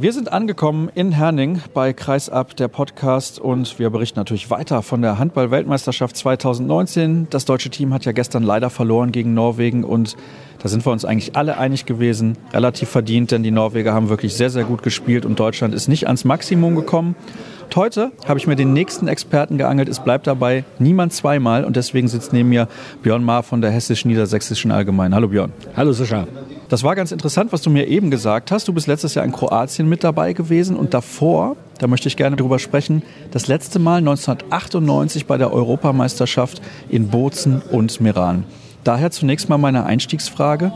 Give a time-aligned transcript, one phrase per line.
[0.00, 5.02] Wir sind angekommen in Herning bei Kreisab, der Podcast, und wir berichten natürlich weiter von
[5.02, 7.28] der Handball-Weltmeisterschaft 2019.
[7.30, 10.16] Das deutsche Team hat ja gestern leider verloren gegen Norwegen und
[10.58, 12.36] da sind wir uns eigentlich alle einig gewesen.
[12.52, 16.08] Relativ verdient, denn die Norweger haben wirklich sehr, sehr gut gespielt und Deutschland ist nicht
[16.08, 17.14] ans Maximum gekommen.
[17.62, 19.88] Und heute habe ich mir den nächsten Experten geangelt.
[19.88, 22.66] Es bleibt dabei niemand zweimal und deswegen sitzt neben mir
[23.04, 25.14] Björn Mahr von der Hessisch-Niedersächsischen Allgemeinen.
[25.14, 25.52] Hallo Björn.
[25.76, 26.26] Hallo Sascha.
[26.74, 28.66] Das war ganz interessant, was du mir eben gesagt hast.
[28.66, 32.34] Du bist letztes Jahr in Kroatien mit dabei gewesen und davor, da möchte ich gerne
[32.34, 38.42] drüber sprechen, das letzte Mal 1998 bei der Europameisterschaft in Bozen und Meran.
[38.82, 40.72] Daher zunächst mal meine Einstiegsfrage.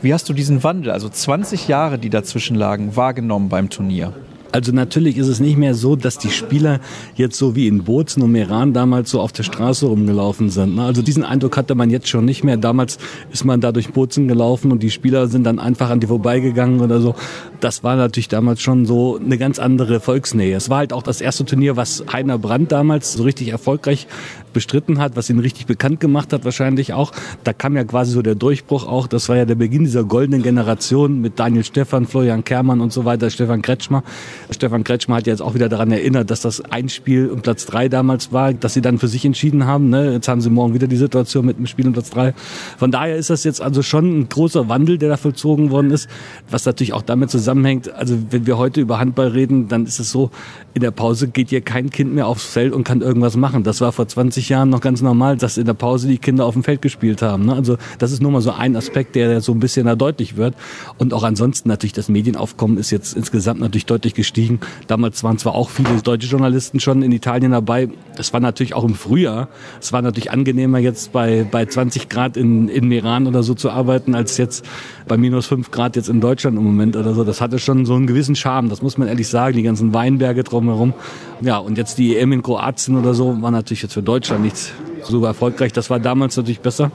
[0.00, 4.14] Wie hast du diesen Wandel, also 20 Jahre, die dazwischen lagen, wahrgenommen beim Turnier?
[4.52, 6.80] Also natürlich ist es nicht mehr so, dass die Spieler
[7.14, 10.76] jetzt so wie in Bozen und Meran damals so auf der Straße rumgelaufen sind.
[10.76, 10.84] Ne?
[10.84, 12.58] Also diesen Eindruck hatte man jetzt schon nicht mehr.
[12.58, 12.98] Damals
[13.32, 16.80] ist man da durch Bozen gelaufen und die Spieler sind dann einfach an die vorbeigegangen
[16.80, 17.14] oder so.
[17.62, 20.56] Das war natürlich damals schon so eine ganz andere Volksnähe.
[20.56, 24.08] Es war halt auch das erste Turnier, was Heiner Brandt damals so richtig erfolgreich
[24.52, 27.12] bestritten hat, was ihn richtig bekannt gemacht hat wahrscheinlich auch.
[27.44, 29.06] Da kam ja quasi so der Durchbruch auch.
[29.06, 33.04] Das war ja der Beginn dieser goldenen Generation mit Daniel Stefan, Florian Kermann und so
[33.04, 34.02] weiter, Stefan Kretschmer.
[34.50, 37.88] Stefan Kretschmer hat jetzt auch wieder daran erinnert, dass das ein Spiel um Platz drei
[37.88, 39.88] damals war, dass sie dann für sich entschieden haben.
[39.88, 40.12] Ne?
[40.12, 42.34] Jetzt haben sie morgen wieder die Situation mit dem Spiel um Platz drei.
[42.76, 46.08] Von daher ist das jetzt also schon ein großer Wandel, der da vollzogen worden ist,
[46.50, 47.92] was natürlich auch damit zusammenhängt.
[47.92, 50.30] Also wenn wir heute über Handball reden, dann ist es so,
[50.74, 53.62] in der Pause geht hier kein Kind mehr aufs Feld und kann irgendwas machen.
[53.62, 56.54] Das war vor 20 Jahren noch ganz normal, dass in der Pause die Kinder auf
[56.54, 57.46] dem Feld gespielt haben.
[57.46, 57.54] Ne?
[57.54, 60.54] Also das ist nur mal so ein Aspekt, der so ein bisschen da deutlich wird.
[60.96, 64.60] Und auch ansonsten natürlich das Medienaufkommen ist jetzt insgesamt natürlich deutlich gestiegen.
[64.86, 67.90] Damals waren zwar auch viele deutsche Journalisten schon in Italien dabei.
[68.16, 69.48] Das war natürlich auch im Frühjahr.
[69.78, 73.70] Es war natürlich angenehmer, jetzt bei, bei 20 Grad in, in Meran oder so zu
[73.70, 74.64] arbeiten, als jetzt
[75.06, 77.24] bei minus 5 Grad jetzt in Deutschland im Moment oder so.
[77.24, 79.54] Das hatte schon so einen gewissen Charme, das muss man ehrlich sagen.
[79.56, 80.94] Die ganzen Weinberge drumherum.
[81.42, 84.72] Ja, und jetzt die EM in Kroatien oder so war natürlich jetzt für Deutschland nichts
[85.02, 85.72] so erfolgreich.
[85.72, 86.90] Das war damals natürlich besser.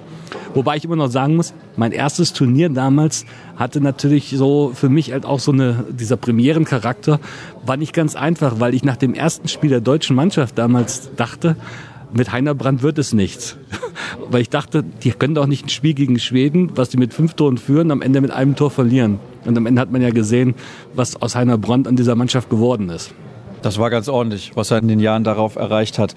[0.54, 3.26] Wobei ich immer noch sagen muss, mein erstes Turnier damals
[3.58, 7.20] hatte natürlich so für mich halt auch so eine, dieser Premierencharakter,
[7.66, 11.58] war nicht ganz einfach, weil ich nach dem ersten Spiel der deutschen Mannschaft damals dachte,
[12.14, 13.58] mit Heiner Brandt wird es nichts.
[14.30, 17.34] Weil ich dachte, die können doch nicht ein Spiel gegen Schweden, was die mit fünf
[17.34, 19.20] Toren führen, am Ende mit einem Tor verlieren.
[19.46, 20.56] Und am Ende hat man ja gesehen,
[20.94, 23.14] was aus Heiner Brandt an dieser Mannschaft geworden ist.
[23.62, 26.16] Das war ganz ordentlich, was er in den Jahren darauf erreicht hat.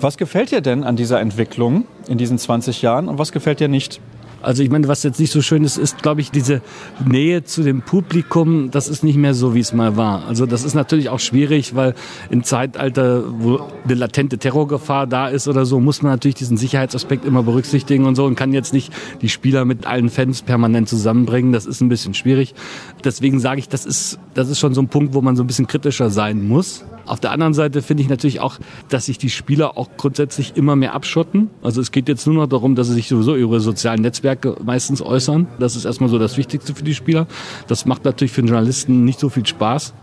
[0.00, 3.68] Was gefällt dir denn an dieser Entwicklung in diesen 20 Jahren und was gefällt dir
[3.68, 4.00] nicht?
[4.46, 6.62] Also ich meine, was jetzt nicht so schön ist, ist, glaube ich, diese
[7.04, 10.24] Nähe zu dem Publikum, das ist nicht mehr so, wie es mal war.
[10.28, 11.94] Also das ist natürlich auch schwierig, weil
[12.30, 17.24] im Zeitalter, wo eine latente Terrorgefahr da ist oder so, muss man natürlich diesen Sicherheitsaspekt
[17.24, 21.50] immer berücksichtigen und so und kann jetzt nicht die Spieler mit allen Fans permanent zusammenbringen.
[21.50, 22.54] Das ist ein bisschen schwierig.
[23.04, 25.48] Deswegen sage ich, das ist, das ist schon so ein Punkt, wo man so ein
[25.48, 26.84] bisschen kritischer sein muss.
[27.04, 28.58] Auf der anderen Seite finde ich natürlich auch,
[28.88, 31.50] dass sich die Spieler auch grundsätzlich immer mehr abschotten.
[31.62, 35.02] Also es geht jetzt nur noch darum, dass sie sich sowieso über sozialen Netzwerke meistens
[35.02, 35.46] äußern.
[35.58, 37.26] Das ist erstmal so das Wichtigste für die Spieler.
[37.68, 39.94] Das macht natürlich für den Journalisten nicht so viel Spaß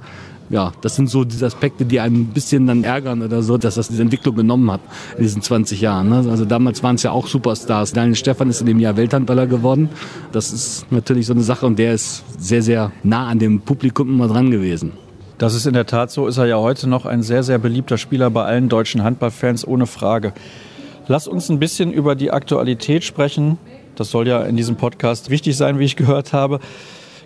[0.49, 3.75] ja, das sind so diese Aspekte, die einen ein bisschen dann ärgern oder so, dass
[3.75, 4.81] das diese Entwicklung genommen hat
[5.17, 6.09] in diesen 20 Jahren.
[6.09, 6.25] Ne?
[6.29, 7.93] Also damals waren es ja auch Superstars.
[7.93, 9.89] Daniel Stefan ist in dem Jahr Welthandballer geworden.
[10.31, 14.09] Das ist natürlich so eine Sache und der ist sehr, sehr nah an dem Publikum
[14.09, 14.93] immer dran gewesen.
[15.37, 17.97] Das ist in der Tat so, ist er ja heute noch ein sehr, sehr beliebter
[17.97, 20.33] Spieler bei allen deutschen Handballfans, ohne Frage.
[21.07, 23.57] Lass uns ein bisschen über die Aktualität sprechen.
[23.95, 26.59] Das soll ja in diesem Podcast wichtig sein, wie ich gehört habe.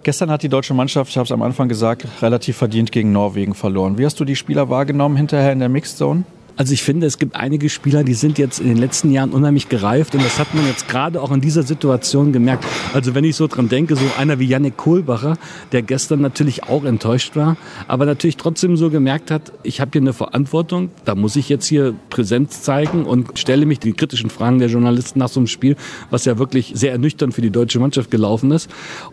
[0.04, 3.54] Gestern hat die deutsche Mannschaft, ich habe es am Anfang gesagt, relativ verdient gegen Norwegen
[3.54, 3.98] verloren.
[3.98, 6.24] Wie hast du die Spieler wahrgenommen hinterher in der Mixed Zone?
[6.58, 9.70] Also ich finde, es gibt einige Spieler, die sind jetzt in den letzten Jahren unheimlich
[9.70, 12.66] gereift und das hat man jetzt gerade auch in dieser Situation gemerkt.
[12.96, 15.38] Also wenn ich so dran denke, so einer wie Yannick Kohlbacher,
[15.72, 17.58] der gestern natürlich auch enttäuscht war,
[17.88, 21.68] aber natürlich trotzdem so gemerkt hat, ich habe hier eine Verantwortung, da muss ich jetzt
[21.68, 25.76] hier Präsenz zeigen und stelle mich den kritischen Fragen der Journalisten nach so einem Spiel,
[26.10, 28.68] was ja wirklich sehr ernüchternd für die deutsche Mannschaft gelaufen ist.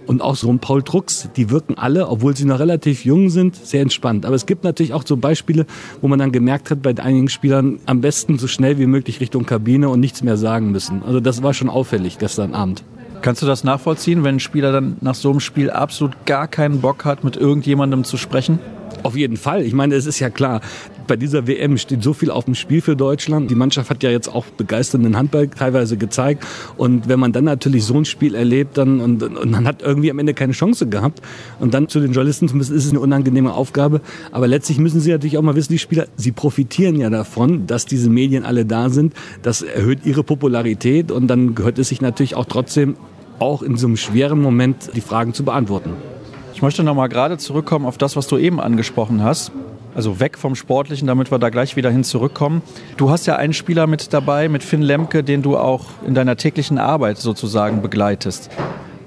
[0.07, 3.55] Und auch so ein Paul Drucks, die wirken alle, obwohl sie noch relativ jung sind,
[3.55, 4.25] sehr entspannt.
[4.25, 5.67] Aber es gibt natürlich auch so Beispiele,
[6.01, 9.45] wo man dann gemerkt hat, bei einigen Spielern am besten so schnell wie möglich Richtung
[9.45, 11.03] Kabine und nichts mehr sagen müssen.
[11.03, 12.83] Also das war schon auffällig gestern Abend.
[13.21, 16.81] Kannst du das nachvollziehen, wenn ein Spieler dann nach so einem Spiel absolut gar keinen
[16.81, 18.59] Bock hat, mit irgendjemandem zu sprechen?
[19.03, 19.63] Auf jeden Fall.
[19.63, 20.61] Ich meine, es ist ja klar,
[21.07, 23.51] bei dieser WM steht so viel auf dem Spiel für Deutschland.
[23.51, 26.45] Die Mannschaft hat ja jetzt auch begeisternden Handball teilweise gezeigt.
[26.77, 30.11] Und wenn man dann natürlich so ein Spiel erlebt dann, und, und man hat irgendwie
[30.11, 31.21] am Ende keine Chance gehabt
[31.61, 34.01] und dann zu den Journalisten zu müssen, ist es eine unangenehme Aufgabe.
[34.33, 37.87] Aber letztlich müssen sie natürlich auch mal wissen, die Spieler, sie profitieren ja davon, dass
[37.87, 39.15] diese Medien alle da sind.
[39.43, 42.97] Das erhöht ihre Popularität und dann gehört es sich natürlich auch trotzdem
[43.39, 46.14] auch in so einem schweren Moment die Fragen zu beantworten.
[46.55, 49.51] Ich möchte noch mal gerade zurückkommen auf das, was du eben angesprochen hast.
[49.93, 52.63] Also weg vom Sportlichen, damit wir da gleich wieder hin zurückkommen.
[52.97, 56.37] Du hast ja einen Spieler mit dabei, mit Finn Lemke, den du auch in deiner
[56.37, 58.51] täglichen Arbeit sozusagen begleitest.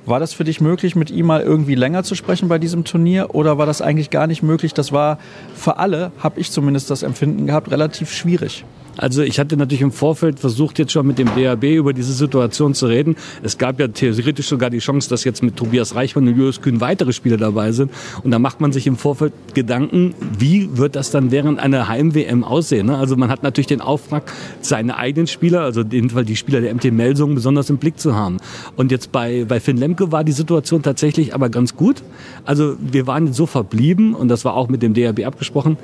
[0.06, 3.34] War das für dich möglich, mit ihm mal irgendwie länger zu sprechen bei diesem Turnier
[3.34, 4.74] oder war das eigentlich gar nicht möglich?
[4.74, 5.18] Das war
[5.56, 8.66] für alle, habe ich zumindest das Empfinden gehabt, relativ schwierig.
[8.98, 12.74] Also ich hatte natürlich im Vorfeld versucht, jetzt schon mit dem DAB über diese Situation
[12.74, 13.16] zu reden.
[13.44, 16.82] Es gab ja theoretisch sogar die Chance, dass jetzt mit Tobias Reichmann und Julius Kühn
[16.82, 17.92] weitere Spieler dabei sind.
[18.24, 22.44] Und da macht man sich im Vorfeld Gedanken, wie wird das dann während einer Heim-WM
[22.44, 22.88] aussehen?
[22.88, 22.98] Ne?
[22.98, 26.62] Also man hat natürlich den Auftrag, seine eigenen Spieler, also in dem Fall die Spieler
[26.62, 28.38] der MT Melsungen, besonders im Blick zu haben.
[28.76, 32.04] Und jetzt bei, bei Finn Lemke war die Situation tatsächlich aber ganz gut.
[32.46, 35.78] Also wir waren so verblieben, und das war auch mit dem DAB abgesprochen,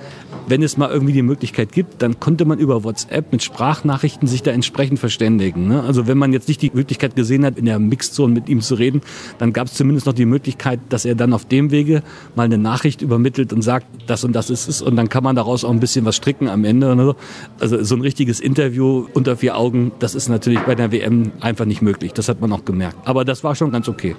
[0.48, 4.28] wenn es mal irgendwie die Möglichkeit gibt, dann konnte man über WhatsApp WhatsApp mit Sprachnachrichten
[4.28, 5.68] sich da entsprechend verständigen.
[5.68, 5.84] Ne?
[5.84, 8.76] Also wenn man jetzt nicht die Möglichkeit gesehen hat, in der Mixzone mit ihm zu
[8.76, 9.02] reden,
[9.38, 12.04] dann gab es zumindest noch die Möglichkeit, dass er dann auf dem Wege
[12.36, 15.36] mal eine Nachricht übermittelt und sagt, das und das ist es und dann kann man
[15.36, 16.96] daraus auch ein bisschen was stricken am Ende.
[16.96, 17.16] Ne?
[17.60, 21.66] Also so ein richtiges Interview unter vier Augen, das ist natürlich bei der WM einfach
[21.66, 22.14] nicht möglich.
[22.14, 22.96] Das hat man auch gemerkt.
[23.06, 24.16] Aber das war schon ganz okay.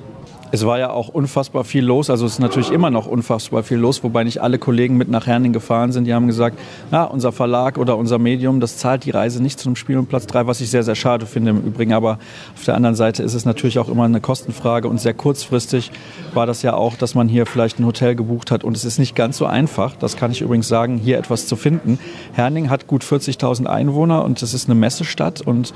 [0.55, 2.11] Es war ja auch unfassbar viel los.
[2.11, 5.27] Also es ist natürlich immer noch unfassbar viel los, wobei nicht alle Kollegen mit nach
[5.27, 6.05] Herning gefahren sind.
[6.05, 6.61] Die haben gesagt,
[6.93, 10.07] na, unser Verlag oder unser Medium, das zahlt die Reise nicht zu einem Spiel um
[10.07, 11.93] Platz 3, was ich sehr, sehr schade finde im Übrigen.
[11.93, 12.21] Aber
[12.55, 15.91] auf der anderen Seite ist es natürlich auch immer eine Kostenfrage und sehr kurzfristig
[16.35, 18.63] war das ja auch, dass man hier vielleicht ein Hotel gebucht hat.
[18.63, 21.57] Und es ist nicht ganz so einfach, das kann ich übrigens sagen, hier etwas zu
[21.57, 21.99] finden.
[22.33, 25.75] Herning hat gut 40.000 Einwohner und es ist eine Messestadt und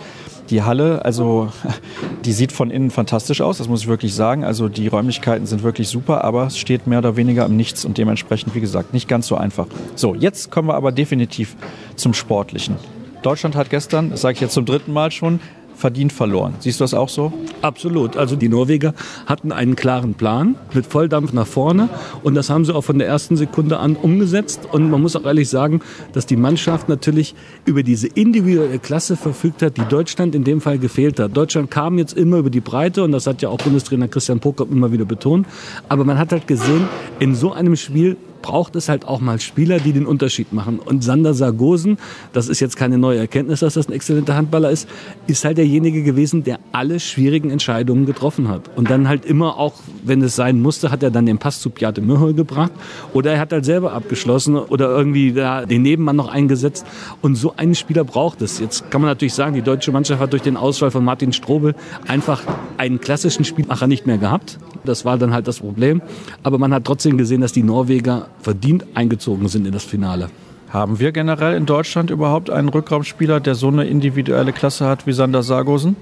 [0.50, 1.50] die Halle, also
[2.24, 4.44] die sieht von innen fantastisch aus, das muss ich wirklich sagen.
[4.44, 7.98] Also die Räumlichkeiten sind wirklich super, aber es steht mehr oder weniger im Nichts und
[7.98, 9.66] dementsprechend, wie gesagt, nicht ganz so einfach.
[9.94, 11.56] So, jetzt kommen wir aber definitiv
[11.96, 12.76] zum Sportlichen.
[13.22, 15.40] Deutschland hat gestern, das sage ich jetzt zum dritten Mal schon,
[15.78, 16.54] verdient verloren.
[16.58, 17.32] Siehst du das auch so?
[17.62, 18.16] Absolut.
[18.16, 18.94] Also die Norweger
[19.26, 21.88] hatten einen klaren Plan mit Volldampf nach vorne
[22.24, 24.68] und das haben sie auch von der ersten Sekunde an umgesetzt.
[24.70, 25.80] Und man muss auch ehrlich sagen,
[26.12, 27.34] dass die Mannschaft natürlich
[27.64, 31.36] über diese individuelle Klasse verfügt hat, die Deutschland in dem Fall gefehlt hat.
[31.36, 34.72] Deutschland kam jetzt immer über die Breite und das hat ja auch Bundestrainer Christian Prokop
[34.72, 35.46] immer wieder betont.
[35.88, 36.88] Aber man hat halt gesehen,
[37.20, 38.16] in so einem Spiel
[38.48, 40.78] braucht es halt auch mal Spieler, die den Unterschied machen.
[40.78, 41.98] Und Sander Sargosen,
[42.32, 44.88] das ist jetzt keine neue Erkenntnis, dass das ein exzellenter Handballer ist,
[45.26, 48.70] ist halt derjenige gewesen, der alle schwierigen Entscheidungen getroffen hat.
[48.74, 51.68] Und dann halt immer auch, wenn es sein musste, hat er dann den Pass zu
[51.68, 52.72] Piate Mühol gebracht
[53.12, 56.86] oder er hat halt selber abgeschlossen oder irgendwie da den Nebenmann noch eingesetzt.
[57.20, 58.60] Und so einen Spieler braucht es.
[58.60, 61.74] Jetzt kann man natürlich sagen, die deutsche Mannschaft hat durch den Ausfall von Martin Strobel
[62.06, 62.42] einfach
[62.78, 64.58] einen klassischen Spielmacher nicht mehr gehabt.
[64.84, 66.02] Das war dann halt das Problem.
[66.42, 70.30] Aber man hat trotzdem gesehen, dass die Norweger verdient eingezogen sind in das Finale.
[70.70, 75.12] Haben wir generell in Deutschland überhaupt einen Rückraumspieler, der so eine individuelle Klasse hat wie
[75.12, 75.96] Sander Sargosen?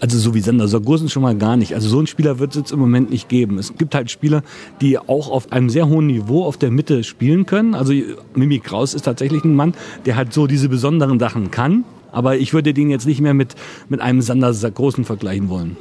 [0.00, 1.74] Also so wie Sander Sargosen schon mal gar nicht.
[1.74, 3.58] Also so einen Spieler wird es jetzt im Moment nicht geben.
[3.58, 4.42] Es gibt halt Spieler,
[4.82, 7.74] die auch auf einem sehr hohen Niveau auf der Mitte spielen können.
[7.74, 7.94] Also
[8.34, 9.72] Mimi Kraus ist tatsächlich ein Mann,
[10.04, 11.84] der halt so diese besonderen Sachen kann.
[12.12, 13.54] Aber ich würde den jetzt nicht mehr mit,
[13.88, 15.76] mit einem Sander Sargosen vergleichen wollen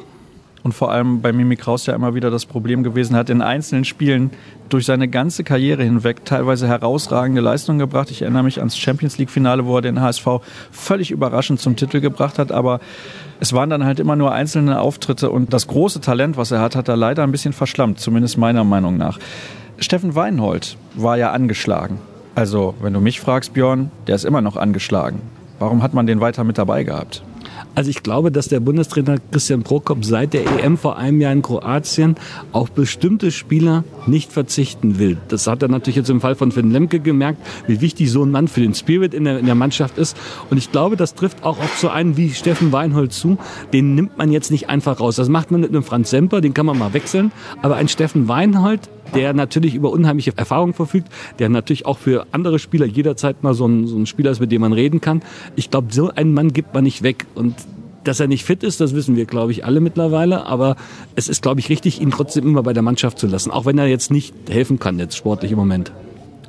[0.63, 3.83] und vor allem bei Mimi Kraus ja immer wieder das Problem gewesen hat, in einzelnen
[3.83, 4.31] Spielen
[4.69, 8.09] durch seine ganze Karriere hinweg teilweise herausragende Leistungen gebracht.
[8.11, 10.25] Ich erinnere mich ans Champions League Finale, wo er den HSV
[10.71, 12.79] völlig überraschend zum Titel gebracht hat, aber
[13.39, 16.75] es waren dann halt immer nur einzelne Auftritte und das große Talent, was er hat,
[16.75, 19.19] hat er leider ein bisschen verschlammt, zumindest meiner Meinung nach.
[19.79, 21.99] Steffen Weinhold war ja angeschlagen.
[22.35, 25.21] Also, wenn du mich fragst, Björn, der ist immer noch angeschlagen.
[25.59, 27.21] Warum hat man den weiter mit dabei gehabt?
[27.75, 31.41] Also ich glaube, dass der Bundestrainer Christian Prokop seit der EM vor einem Jahr in
[31.41, 32.15] Kroatien
[32.51, 35.17] auf bestimmte Spieler nicht verzichten will.
[35.27, 38.31] Das hat er natürlich jetzt im Fall von Finn Lemke gemerkt, wie wichtig so ein
[38.31, 40.15] Mann für den Spirit in der, in der Mannschaft ist.
[40.49, 43.37] Und ich glaube, das trifft auch auf so einen wie Steffen Weinhold zu.
[43.73, 45.15] Den nimmt man jetzt nicht einfach raus.
[45.15, 47.31] Das macht man mit einem Franz Semper, den kann man mal wechseln.
[47.61, 51.07] Aber ein Steffen Weinhold, der natürlich über unheimliche Erfahrung verfügt,
[51.39, 54.51] der natürlich auch für andere Spieler jederzeit mal so ein, so ein Spieler ist, mit
[54.51, 55.21] dem man reden kann.
[55.55, 57.25] Ich glaube, so einen Mann gibt man nicht weg.
[57.35, 57.55] Und
[58.03, 60.45] dass er nicht fit ist, das wissen wir, glaube ich, alle mittlerweile.
[60.45, 60.75] Aber
[61.15, 63.77] es ist, glaube ich, richtig, ihn trotzdem immer bei der Mannschaft zu lassen, auch wenn
[63.77, 65.91] er jetzt nicht helfen kann, jetzt sportlich im Moment.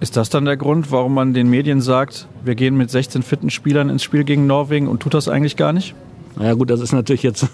[0.00, 3.50] Ist das dann der Grund, warum man den Medien sagt, wir gehen mit 16 fitten
[3.50, 5.94] Spielern ins Spiel gegen Norwegen und tut das eigentlich gar nicht?
[6.36, 7.46] Naja gut, das ist natürlich jetzt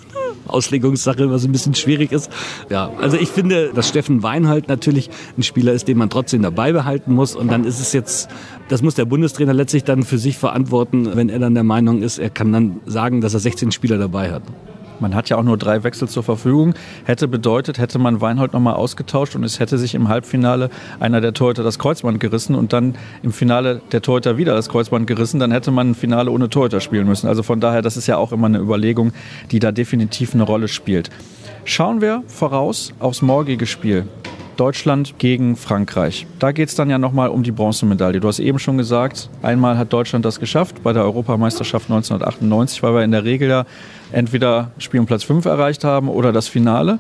[0.47, 2.31] Auslegungssache, was ein bisschen schwierig ist.
[2.69, 6.73] Ja, also ich finde, dass Steffen Weinhold natürlich ein Spieler ist, den man trotzdem dabei
[6.73, 7.37] behalten muss.
[7.37, 8.29] Und dann ist es jetzt,
[8.69, 12.19] das muss der Bundestrainer letztlich dann für sich verantworten, wenn er dann der Meinung ist,
[12.19, 14.43] er kann dann sagen, dass er 16 Spieler dabei hat.
[15.01, 16.75] Man hat ja auch nur drei Wechsel zur Verfügung.
[17.05, 21.33] Hätte bedeutet, hätte man Weinhold nochmal ausgetauscht und es hätte sich im Halbfinale einer der
[21.33, 25.51] Torhüter das Kreuzband gerissen und dann im Finale der Torhüter wieder das Kreuzband gerissen, dann
[25.51, 27.29] hätte man ein Finale ohne Torhüter spielen müssen.
[27.29, 29.13] Also von daher, das ist ja auch immer eine Überlegung,
[29.51, 31.11] die da definitiv eine Rolle spielt.
[31.65, 34.07] Schauen wir voraus aufs morgige Spiel.
[34.61, 36.27] Deutschland gegen Frankreich.
[36.39, 38.21] Da geht es dann ja nochmal um die Bronzemedaille.
[38.21, 42.93] Du hast eben schon gesagt, einmal hat Deutschland das geschafft bei der Europameisterschaft 1998, weil
[42.93, 43.65] wir in der Regel ja
[44.13, 46.99] entweder Spiel um Platz 5 erreicht haben oder das Finale.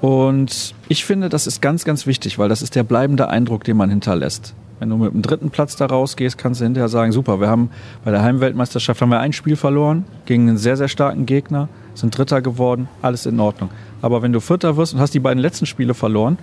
[0.00, 3.76] Und ich finde, das ist ganz, ganz wichtig, weil das ist der bleibende Eindruck, den
[3.76, 4.54] man hinterlässt.
[4.78, 7.70] Wenn du mit dem dritten Platz da rausgehst, kannst du hinterher sagen, super, wir haben
[8.04, 12.16] bei der Heimweltmeisterschaft haben wir ein Spiel verloren gegen einen sehr, sehr starken Gegner, sind
[12.16, 13.68] Dritter geworden, alles in Ordnung.
[14.00, 16.38] Aber wenn du Vierter wirst und hast die beiden letzten Spiele verloren,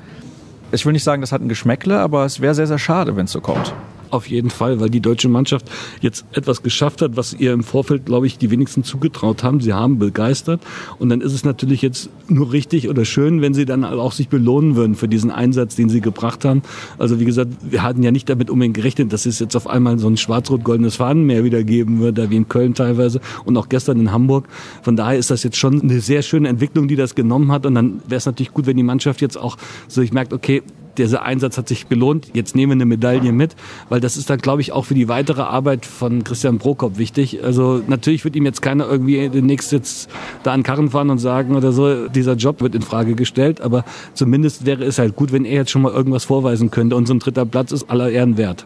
[0.72, 3.26] ich will nicht sagen, das hat ein Geschmäckle, aber es wäre sehr, sehr schade, wenn
[3.26, 3.74] es so kommt.
[4.10, 5.70] Auf jeden Fall, weil die deutsche Mannschaft
[6.02, 9.60] jetzt etwas geschafft hat, was ihr im Vorfeld, glaube ich, die wenigsten zugetraut haben.
[9.60, 10.62] Sie haben begeistert.
[11.00, 14.30] Und dann ist es natürlich jetzt nur richtig oder schön, wenn sie dann auch sich
[14.30, 16.62] belohnen würden für diesen Einsatz, den sie gebracht haben.
[16.98, 20.00] Also wie gesagt, wir hatten ja nicht damit unbedingt gerechnet, dass es jetzt auf einmal
[20.00, 24.00] so ein schwarz-rot-goldenes Fahnenmeer wieder geben wird, da wie in Köln teilweise und auch gestern
[24.00, 24.48] in Hamburg.
[24.84, 27.66] Von daher ist das jetzt schon eine sehr schöne Entwicklung, die das genommen hat.
[27.66, 30.64] Und dann wäre es natürlich gut, wenn die Mannschaft jetzt auch so, ich merke, okay,
[30.98, 33.56] dieser Einsatz hat sich gelohnt, jetzt nehmen wir eine Medaille mit,
[33.90, 37.44] weil das ist dann, glaube ich, auch für die weitere Arbeit von Christian Prokop wichtig.
[37.44, 40.10] Also natürlich wird ihm jetzt keiner irgendwie demnächst jetzt
[40.44, 43.86] da an Karren fahren und sagen oder so, dieser Job wird in Frage gestellt, aber
[44.14, 47.14] zumindest wäre es halt gut, wenn er jetzt schon mal irgendwas vorweisen könnte und so
[47.14, 48.66] ein dritter Platz ist aller Ehren wert.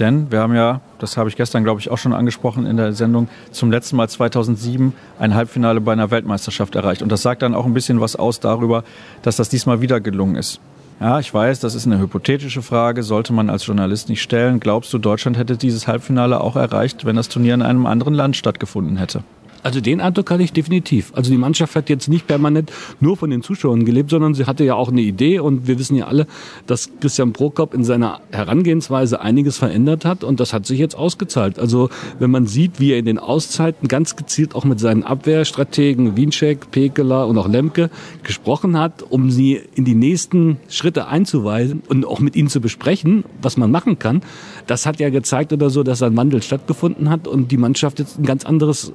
[0.00, 2.94] Denn wir haben ja, das habe ich gestern, glaube ich, auch schon angesprochen in der
[2.94, 7.02] Sendung, zum letzten Mal 2007 ein Halbfinale bei einer Weltmeisterschaft erreicht.
[7.02, 8.82] Und das sagt dann auch ein bisschen was aus darüber,
[9.20, 10.58] dass das diesmal wieder gelungen ist.
[11.00, 14.60] Ja, ich weiß, das ist eine hypothetische Frage, sollte man als Journalist nicht stellen.
[14.60, 18.36] Glaubst du, Deutschland hätte dieses Halbfinale auch erreicht, wenn das Turnier in einem anderen Land
[18.36, 19.24] stattgefunden hätte?
[19.62, 21.12] Also den Eindruck hatte ich definitiv.
[21.14, 24.64] Also die Mannschaft hat jetzt nicht permanent nur von den Zuschauern gelebt, sondern sie hatte
[24.64, 26.26] ja auch eine Idee und wir wissen ja alle,
[26.66, 31.58] dass Christian Prokop in seiner Herangehensweise einiges verändert hat und das hat sich jetzt ausgezahlt.
[31.58, 36.16] Also wenn man sieht, wie er in den Auszeiten ganz gezielt auch mit seinen Abwehrstrategen
[36.16, 37.90] Wiencheck, Pekela und auch Lemke
[38.22, 43.24] gesprochen hat, um sie in die nächsten Schritte einzuweisen und auch mit ihnen zu besprechen,
[43.42, 44.22] was man machen kann,
[44.66, 48.18] das hat ja gezeigt oder so, dass ein Wandel stattgefunden hat und die Mannschaft jetzt
[48.18, 48.92] ein ganz anderes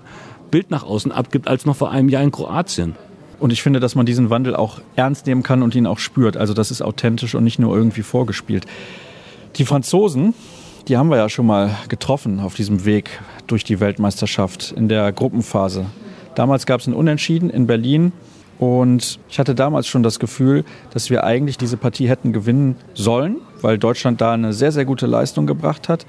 [0.52, 2.96] Bild nach außen abgibt als noch vor einem Jahr in Kroatien.
[3.40, 6.38] Und ich finde, dass man diesen Wandel auch ernst nehmen kann und ihn auch spürt.
[6.38, 8.66] Also das ist authentisch und nicht nur irgendwie vorgespielt.
[9.58, 10.34] Die Franzosen,
[10.88, 15.12] die haben wir ja schon mal getroffen auf diesem Weg durch die Weltmeisterschaft in der
[15.12, 15.86] Gruppenphase.
[16.36, 18.12] Damals gab es ein Unentschieden in Berlin
[18.58, 23.38] und ich hatte damals schon das Gefühl, dass wir eigentlich diese Partie hätten gewinnen sollen,
[23.62, 26.06] weil Deutschland da eine sehr, sehr gute Leistung gebracht hat.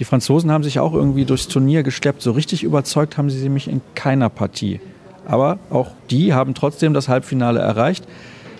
[0.00, 2.22] Die Franzosen haben sich auch irgendwie durchs Turnier geschleppt.
[2.22, 4.80] So richtig überzeugt haben sie mich in keiner Partie.
[5.26, 8.08] Aber auch die haben trotzdem das Halbfinale erreicht.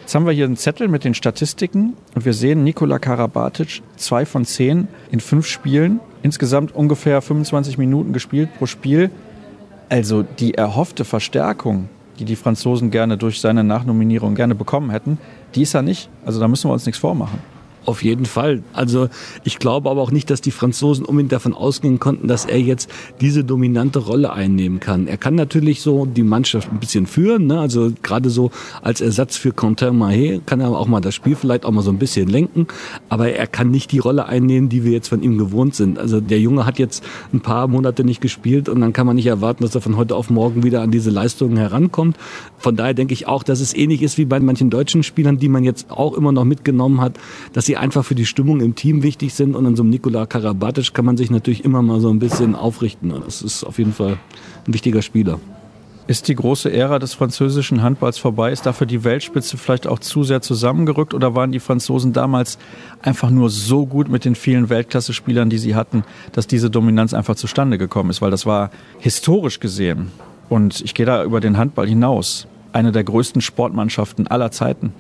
[0.03, 4.27] Jetzt haben wir hier einen Zettel mit den Statistiken und wir sehen Nikola Karabatic, zwei
[4.27, 9.11] von zehn in fünf Spielen, insgesamt ungefähr 25 Minuten gespielt pro Spiel.
[9.89, 15.17] Also die erhoffte Verstärkung, die die Franzosen gerne durch seine Nachnominierung gerne bekommen hätten,
[15.55, 16.11] die ist er nicht.
[16.27, 17.39] Also da müssen wir uns nichts vormachen.
[17.87, 18.63] Auf jeden Fall.
[18.75, 19.09] Also
[19.43, 22.91] ich glaube aber auch nicht, dass die Franzosen unbedingt davon ausgehen konnten, dass er jetzt
[23.23, 25.07] diese dominante Rolle einnehmen kann.
[25.07, 27.59] Er kann natürlich so die Mannschaft ein bisschen führen, ne?
[27.59, 28.51] also gerade so
[28.83, 31.91] als Ersatz für Quentin Mahé kann er auch mal das Spiel vielleicht auch mal so
[31.91, 32.67] ein bisschen lenken,
[33.09, 35.99] aber er kann nicht die Rolle einnehmen, die wir jetzt von ihm gewohnt sind.
[35.99, 39.27] Also der Junge hat jetzt ein paar Monate nicht gespielt und dann kann man nicht
[39.27, 42.19] erwarten, dass er von heute auf morgen wieder an diese Leistungen herankommt.
[42.59, 45.49] Von daher denke ich auch, dass es ähnlich ist wie bei manchen deutschen Spielern, die
[45.49, 47.15] man jetzt auch immer noch mitgenommen hat,
[47.55, 49.55] dass sie einfach für die Stimmung im Team wichtig sind.
[49.55, 52.57] Und an so einem Nikola Karabatic kann man sich natürlich immer mal so ein bisschen
[52.57, 53.15] aufrichten.
[53.25, 54.19] Das ist auf jeden Fall
[54.67, 55.39] ein wichtiger Spieler.
[56.09, 58.51] Ist die große Ära des französischen Handballs vorbei?
[58.51, 62.59] Ist dafür die Weltspitze vielleicht auch zu sehr zusammengerückt oder waren die Franzosen damals
[63.03, 67.37] einfach nur so gut mit den vielen Weltklasse-Spielern, die sie hatten, dass diese Dominanz einfach
[67.37, 68.21] zustande gekommen ist?
[68.21, 70.11] Weil das war historisch gesehen,
[70.49, 74.93] und ich gehe da über den Handball hinaus, eine der größten Sportmannschaften aller Zeiten.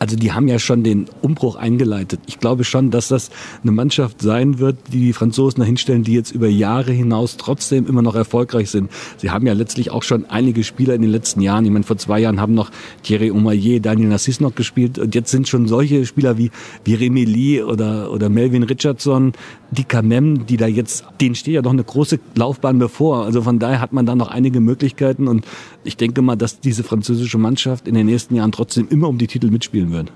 [0.00, 2.20] Also die haben ja schon den Umbruch eingeleitet.
[2.26, 3.30] Ich glaube schon, dass das
[3.62, 8.00] eine Mannschaft sein wird, die die Franzosen dahinstellen, die jetzt über Jahre hinaus trotzdem immer
[8.00, 8.90] noch erfolgreich sind.
[9.18, 11.66] Sie haben ja letztlich auch schon einige Spieler in den letzten Jahren.
[11.66, 12.70] Ich meine, vor zwei Jahren haben noch
[13.02, 14.98] Thierry Omayer, Daniel Nassis noch gespielt.
[14.98, 16.50] Und jetzt sind schon solche Spieler wie,
[16.82, 19.34] wie Remy Lee oder, oder Melvin Richardson,
[19.70, 23.24] die Kamem, die da jetzt, denen steht ja noch eine große Laufbahn bevor.
[23.24, 25.28] Also von daher hat man da noch einige Möglichkeiten.
[25.28, 25.46] Und
[25.84, 29.26] ich denke mal, dass diese französische Mannschaft in den nächsten Jahren trotzdem immer um die
[29.26, 30.12] Titel mitspielen wird.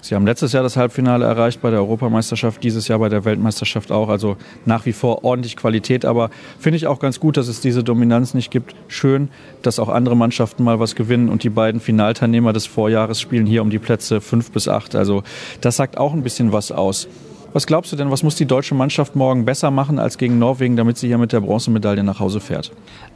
[0.00, 3.90] Sie haben letztes Jahr das Halbfinale erreicht bei der Europameisterschaft, dieses Jahr bei der Weltmeisterschaft
[3.90, 4.10] auch.
[4.10, 6.04] Also nach wie vor ordentlich Qualität.
[6.04, 8.74] Aber finde ich auch ganz gut, dass es diese Dominanz nicht gibt.
[8.88, 9.28] Schön,
[9.62, 11.30] dass auch andere Mannschaften mal was gewinnen.
[11.30, 14.94] Und die beiden Finalteilnehmer des Vorjahres spielen hier um die Plätze fünf bis acht.
[14.94, 15.22] Also
[15.62, 17.08] das sagt auch ein bisschen was aus.
[17.54, 20.74] Was glaubst du denn, was muss die deutsche Mannschaft morgen besser machen als gegen Norwegen,
[20.74, 22.72] damit sie hier mit der Bronzemedaille nach Hause fährt?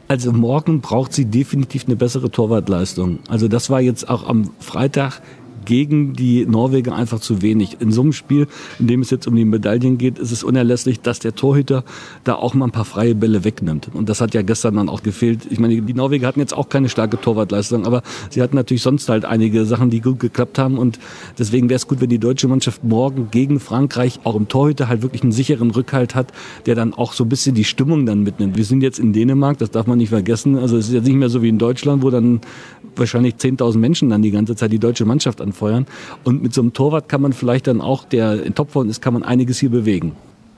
[0.07, 3.19] Also morgen braucht sie definitiv eine bessere Torwartleistung.
[3.27, 5.21] Also das war jetzt auch am Freitag
[5.69, 7.77] gegen die Norweger einfach zu wenig.
[7.79, 8.47] In so einem Spiel,
[8.79, 11.83] in dem es jetzt um die Medaillen geht, ist es unerlässlich, dass der Torhüter
[12.23, 13.91] da auch mal ein paar freie Bälle wegnimmt.
[13.93, 15.41] Und das hat ja gestern dann auch gefehlt.
[15.51, 19.09] Ich meine, die Norweger hatten jetzt auch keine starke Torwartleistung, aber sie hatten natürlich sonst
[19.09, 20.79] halt einige Sachen, die gut geklappt haben.
[20.79, 20.97] Und
[21.37, 25.03] deswegen wäre es gut, wenn die deutsche Mannschaft morgen gegen Frankreich auch im Torhüter halt
[25.03, 26.33] wirklich einen sicheren Rückhalt hat,
[26.65, 28.57] der dann auch so ein bisschen die Stimmung dann mitnimmt.
[28.57, 30.57] Wir sind jetzt in Dänemark, das darf man nicht vergessen.
[30.57, 32.41] Also es ist jetzt nicht mehr so wie in Deutschland, wo dann
[32.95, 35.85] wahrscheinlich 10.000 Menschen dann die ganze Zeit die deutsche Mannschaft anfeuern.
[36.23, 39.13] Und mit so einem Torwart kann man vielleicht dann auch, der in Topform ist, kann
[39.13, 40.13] man einiges hier bewegen.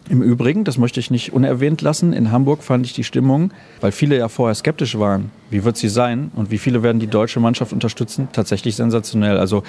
[0.09, 3.91] Im Übrigen, das möchte ich nicht unerwähnt lassen, in Hamburg fand ich die Stimmung, weil
[3.91, 7.39] viele ja vorher skeptisch waren, wie wird sie sein und wie viele werden die deutsche
[7.39, 9.37] Mannschaft unterstützen, tatsächlich sensationell.
[9.37, 9.63] Also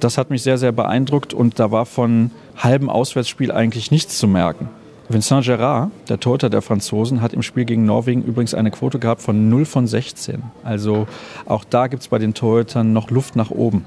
[0.00, 4.28] das hat mich sehr, sehr beeindruckt und da war von halbem Auswärtsspiel eigentlich nichts zu
[4.28, 4.68] merken.
[5.08, 9.20] Vincent Gerard, der Torhüter der Franzosen, hat im Spiel gegen Norwegen übrigens eine Quote gehabt
[9.20, 10.42] von 0 von 16.
[10.64, 11.06] Also
[11.44, 13.84] auch da gibt es bei den Torhütern noch Luft nach oben.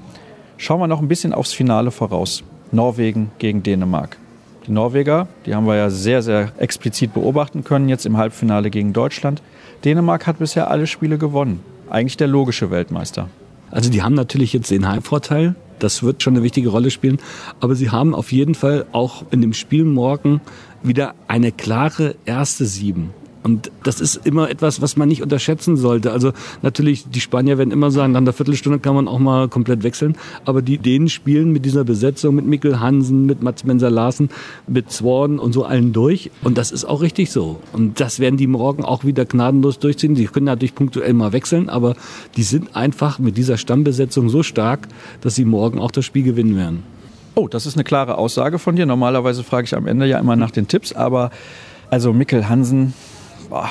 [0.58, 2.42] Schauen wir noch ein bisschen aufs Finale voraus.
[2.72, 4.16] Norwegen gegen Dänemark.
[4.66, 8.92] Die Norweger, die haben wir ja sehr, sehr explizit beobachten können, jetzt im Halbfinale gegen
[8.92, 9.42] Deutschland.
[9.84, 11.60] Dänemark hat bisher alle Spiele gewonnen.
[11.90, 13.28] Eigentlich der logische Weltmeister.
[13.70, 15.54] Also die haben natürlich jetzt den Heimvorteil.
[15.78, 17.18] Das wird schon eine wichtige Rolle spielen.
[17.60, 20.40] Aber sie haben auf jeden Fall auch in dem Spiel morgen
[20.82, 23.10] wieder eine klare erste Sieben.
[23.46, 26.10] Und das ist immer etwas, was man nicht unterschätzen sollte.
[26.10, 29.84] Also natürlich, die Spanier werden immer sagen, nach einer Viertelstunde kann man auch mal komplett
[29.84, 30.16] wechseln.
[30.44, 34.30] Aber die Dänen spielen mit dieser Besetzung, mit Mikkel Hansen, mit Mats Menser Larsen,
[34.66, 36.32] mit Swan und so allen durch.
[36.42, 37.60] Und das ist auch richtig so.
[37.72, 40.16] Und das werden die morgen auch wieder gnadenlos durchziehen.
[40.16, 41.94] Die können natürlich punktuell mal wechseln, aber
[42.36, 44.88] die sind einfach mit dieser Stammbesetzung so stark,
[45.20, 46.82] dass sie morgen auch das Spiel gewinnen werden.
[47.36, 48.86] Oh, das ist eine klare Aussage von dir.
[48.86, 51.30] Normalerweise frage ich am Ende ja immer nach den Tipps, aber
[51.90, 52.92] also Mikkel Hansen,
[53.48, 53.70] boah,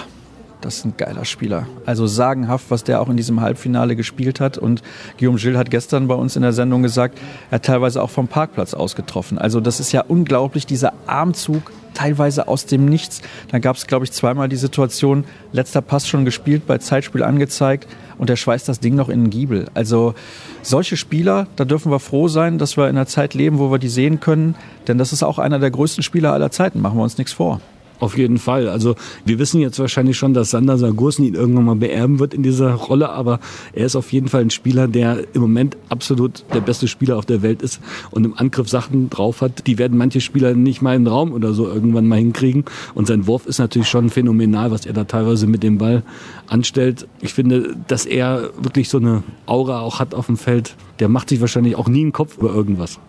[0.61, 1.67] das ist ein geiler Spieler.
[1.85, 4.57] Also sagenhaft, was der auch in diesem Halbfinale gespielt hat.
[4.57, 4.81] Und
[5.19, 7.19] Guillaume Gilles hat gestern bei uns in der Sendung gesagt,
[7.51, 9.37] er hat teilweise auch vom Parkplatz ausgetroffen.
[9.37, 13.21] Also das ist ja unglaublich, dieser Armzug teilweise aus dem Nichts.
[13.51, 17.87] Dann gab es, glaube ich, zweimal die Situation, letzter Pass schon gespielt, bei Zeitspiel angezeigt
[18.17, 19.67] und er schweißt das Ding noch in den Giebel.
[19.73, 20.13] Also
[20.61, 23.79] solche Spieler, da dürfen wir froh sein, dass wir in einer Zeit leben, wo wir
[23.79, 24.55] die sehen können,
[24.87, 27.61] denn das ist auch einer der größten Spieler aller Zeiten, machen wir uns nichts vor.
[27.99, 28.67] Auf jeden Fall.
[28.67, 32.43] Also wir wissen jetzt wahrscheinlich schon, dass Sander Sargosen ihn irgendwann mal beerben wird in
[32.43, 33.39] dieser Rolle, aber
[33.73, 37.25] er ist auf jeden Fall ein Spieler, der im Moment absolut der beste Spieler auf
[37.25, 37.79] der Welt ist
[38.11, 39.65] und im Angriff Sachen drauf hat.
[39.67, 42.65] Die werden manche Spieler nicht mal im Raum oder so irgendwann mal hinkriegen.
[42.93, 46.03] Und sein Wurf ist natürlich schon phänomenal, was er da teilweise mit dem Ball
[46.47, 47.07] anstellt.
[47.21, 50.75] Ich finde, dass er wirklich so eine Aura auch hat auf dem Feld.
[50.99, 52.99] Der macht sich wahrscheinlich auch nie einen Kopf über irgendwas.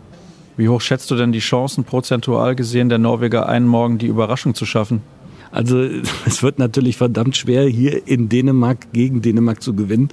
[0.56, 4.54] Wie hoch schätzt du denn die Chancen prozentual gesehen der Norweger einen Morgen die Überraschung
[4.54, 5.02] zu schaffen?
[5.52, 5.78] Also
[6.26, 10.08] es wird natürlich verdammt schwer, hier in Dänemark gegen Dänemark zu gewinnen.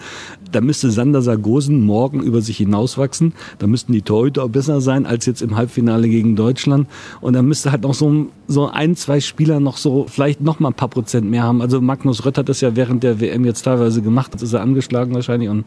[0.52, 3.34] Da müsste Sander Sargosen morgen über sich hinauswachsen.
[3.60, 6.88] Da müssten die Torhüter auch besser sein als jetzt im Halbfinale gegen Deutschland.
[7.22, 10.70] Und da müsste halt noch so, so ein, zwei Spieler noch so vielleicht noch mal
[10.70, 11.62] ein paar Prozent mehr haben.
[11.62, 14.34] Also Magnus Rött hat das ja während der WM jetzt teilweise gemacht.
[14.34, 15.66] Jetzt ist er angeschlagen wahrscheinlich und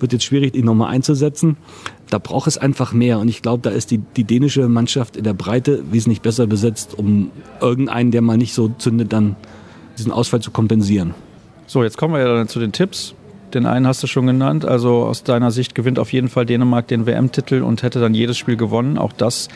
[0.00, 1.56] wird jetzt schwierig, ihn nochmal einzusetzen
[2.10, 3.18] da braucht es einfach mehr.
[3.18, 6.98] Und ich glaube, da ist die, die dänische Mannschaft in der Breite wesentlich besser besetzt,
[6.98, 9.36] um irgendeinen, der mal nicht so zündet, dann
[9.98, 11.14] diesen Ausfall zu kompensieren.
[11.66, 13.14] So, jetzt kommen wir ja dann zu den Tipps.
[13.52, 14.64] Den einen hast du schon genannt.
[14.64, 18.38] Also aus deiner Sicht gewinnt auf jeden Fall Dänemark den WM-Titel und hätte dann jedes
[18.38, 18.98] Spiel gewonnen.
[18.98, 19.48] Auch das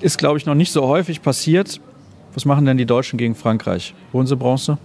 [0.00, 1.80] ist, glaube ich, noch nicht so häufig passiert.
[2.34, 3.94] Was machen denn die Deutschen gegen Frankreich?
[4.12, 4.78] Holen sie Bronze?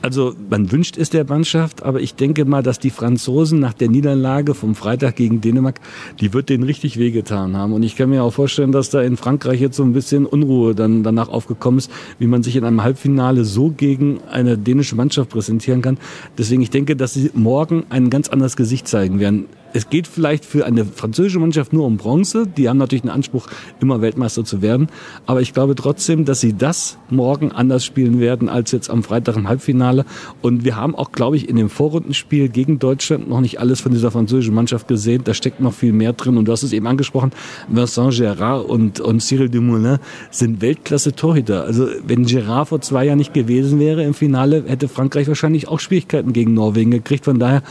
[0.00, 3.88] Also man wünscht es der Mannschaft, aber ich denke mal, dass die Franzosen nach der
[3.88, 5.80] Niederlage vom Freitag gegen Dänemark,
[6.20, 7.72] die wird denen richtig wehgetan haben.
[7.72, 10.74] Und ich kann mir auch vorstellen, dass da in Frankreich jetzt so ein bisschen Unruhe
[10.74, 15.30] dann danach aufgekommen ist, wie man sich in einem Halbfinale so gegen eine dänische Mannschaft
[15.30, 15.98] präsentieren kann.
[16.36, 20.44] Deswegen, ich denke, dass sie morgen ein ganz anderes Gesicht zeigen werden es geht vielleicht
[20.44, 22.46] für eine französische Mannschaft nur um Bronze.
[22.46, 23.48] Die haben natürlich einen Anspruch,
[23.80, 24.88] immer Weltmeister zu werden.
[25.26, 29.36] Aber ich glaube trotzdem, dass sie das morgen anders spielen werden als jetzt am Freitag
[29.36, 30.04] im Halbfinale.
[30.42, 33.92] Und wir haben auch, glaube ich, in dem Vorrundenspiel gegen Deutschland noch nicht alles von
[33.92, 35.22] dieser französischen Mannschaft gesehen.
[35.24, 36.36] Da steckt noch viel mehr drin.
[36.38, 37.32] Und du hast es eben angesprochen,
[37.68, 39.98] Vincent Gérard und, und Cyril Dumoulin
[40.30, 41.64] sind Weltklasse-Torhüter.
[41.64, 45.80] Also wenn Gérard vor zwei Jahren nicht gewesen wäre im Finale, hätte Frankreich wahrscheinlich auch
[45.80, 47.24] Schwierigkeiten gegen Norwegen gekriegt.
[47.26, 47.62] Von daher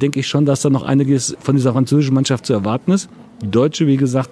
[0.00, 3.08] denke ich schon, dass da noch einiges von dieser französischen Mannschaft zu erwarten ist.
[3.42, 4.30] Die deutsche, wie gesagt,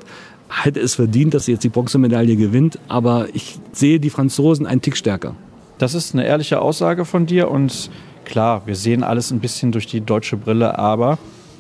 [0.49, 4.81] hätte es verdient, dass sie jetzt die Bronzemedaille gewinnt, aber ich sehe die Franzosen einen
[4.81, 5.35] Tick stärker.
[5.79, 7.91] Das ist eine ehrliche Aussage von dir und
[8.25, 11.19] klar, wir sehen alles ein bisschen durch die deutsche Brille, aber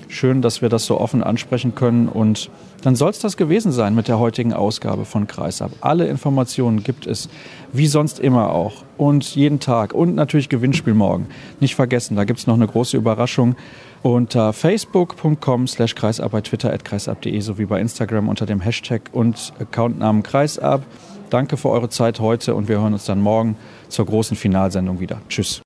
[0.08, 2.08] Schön, dass wir das so offen ansprechen können.
[2.08, 2.50] Und
[2.82, 5.72] dann soll es das gewesen sein mit der heutigen Ausgabe von Kreisab.
[5.80, 7.28] Alle Informationen gibt es,
[7.72, 8.84] wie sonst immer auch.
[8.96, 9.92] Und jeden Tag.
[9.92, 11.26] Und natürlich Gewinnspiel morgen.
[11.60, 13.56] Nicht vergessen, da gibt es noch eine große Überraschung.
[14.02, 19.52] Unter facebook.com slash kreisab, bei Twitter at kreisab.de sowie bei Instagram unter dem Hashtag und
[19.58, 20.82] Accountnamen Kreisab.
[21.30, 23.56] Danke für eure Zeit heute und wir hören uns dann morgen
[23.88, 25.20] zur großen Finalsendung wieder.
[25.28, 25.54] Tschüss.